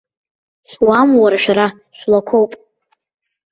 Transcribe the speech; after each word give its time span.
Шәуаам 0.69 1.09
уара 1.21 1.37
шәара, 1.43 1.67
шәлақәоуп! 1.97 2.51